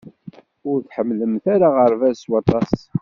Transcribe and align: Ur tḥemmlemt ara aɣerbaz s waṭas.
Ur 0.69 0.77
tḥemmlemt 0.79 1.45
ara 1.53 1.67
aɣerbaz 1.69 2.17
s 2.21 2.25
waṭas. 2.31 2.73